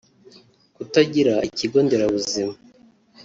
[0.75, 2.53] kutagira ikigo nderabuzima